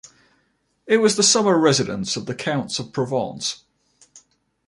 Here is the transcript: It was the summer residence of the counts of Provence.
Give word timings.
It 0.87 0.97
was 0.97 1.15
the 1.15 1.21
summer 1.21 1.59
residence 1.59 2.15
of 2.15 2.25
the 2.25 2.33
counts 2.33 2.79
of 2.79 2.91
Provence. 2.91 3.65